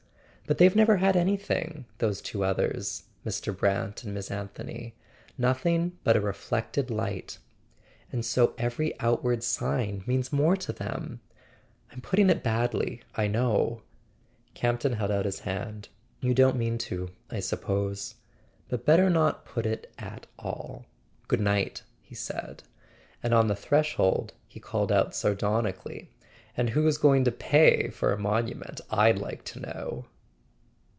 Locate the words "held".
14.91-15.09